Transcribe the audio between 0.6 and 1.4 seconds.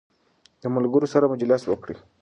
د ملګرو سره